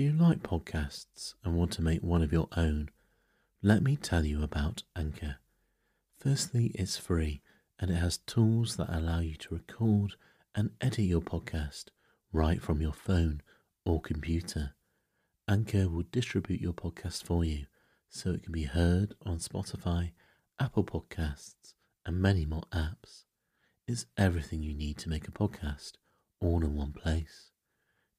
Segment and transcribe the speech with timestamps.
[0.00, 2.88] Do you like podcasts and want to make one of your own?
[3.62, 5.36] Let me tell you about Anchor.
[6.18, 7.42] Firstly, it's free
[7.78, 10.14] and it has tools that allow you to record
[10.54, 11.88] and edit your podcast
[12.32, 13.42] right from your phone
[13.84, 14.72] or computer.
[15.46, 17.66] Anchor will distribute your podcast for you
[18.08, 20.12] so it can be heard on Spotify,
[20.58, 21.74] Apple Podcasts,
[22.06, 23.24] and many more apps.
[23.86, 25.96] It's everything you need to make a podcast
[26.40, 27.50] all in one place.